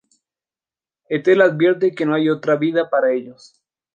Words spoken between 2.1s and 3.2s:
hay otra vida para